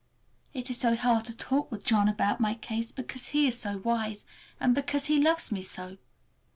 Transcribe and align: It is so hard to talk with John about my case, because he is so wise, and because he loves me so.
It 0.51 0.71
is 0.71 0.79
so 0.79 0.95
hard 0.95 1.25
to 1.25 1.37
talk 1.37 1.71
with 1.71 1.85
John 1.85 2.09
about 2.09 2.39
my 2.39 2.55
case, 2.55 2.91
because 2.91 3.27
he 3.27 3.45
is 3.47 3.59
so 3.59 3.77
wise, 3.83 4.25
and 4.59 4.73
because 4.73 5.05
he 5.05 5.21
loves 5.21 5.51
me 5.51 5.61
so. 5.61 5.99